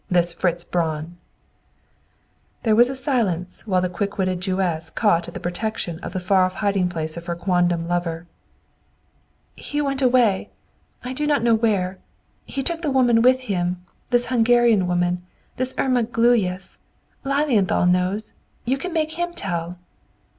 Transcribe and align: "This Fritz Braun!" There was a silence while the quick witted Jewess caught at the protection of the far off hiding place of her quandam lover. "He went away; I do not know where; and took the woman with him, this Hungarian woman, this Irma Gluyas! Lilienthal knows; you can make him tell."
"This 0.09 0.33
Fritz 0.33 0.63
Braun!" 0.63 1.17
There 2.63 2.75
was 2.75 2.89
a 2.89 2.95
silence 2.95 3.67
while 3.67 3.81
the 3.81 3.87
quick 3.87 4.17
witted 4.17 4.41
Jewess 4.41 4.89
caught 4.89 5.27
at 5.27 5.35
the 5.35 5.39
protection 5.39 5.99
of 5.99 6.11
the 6.13 6.19
far 6.19 6.43
off 6.43 6.55
hiding 6.55 6.89
place 6.89 7.17
of 7.17 7.27
her 7.27 7.35
quandam 7.35 7.87
lover. 7.87 8.25
"He 9.55 9.79
went 9.79 10.01
away; 10.01 10.49
I 11.03 11.13
do 11.13 11.27
not 11.27 11.43
know 11.43 11.53
where; 11.53 11.99
and 12.57 12.65
took 12.65 12.81
the 12.81 12.89
woman 12.89 13.21
with 13.21 13.41
him, 13.41 13.85
this 14.09 14.25
Hungarian 14.25 14.87
woman, 14.87 15.21
this 15.57 15.75
Irma 15.77 16.01
Gluyas! 16.01 16.79
Lilienthal 17.23 17.85
knows; 17.85 18.33
you 18.65 18.79
can 18.79 18.93
make 18.93 19.19
him 19.19 19.35
tell." 19.35 19.77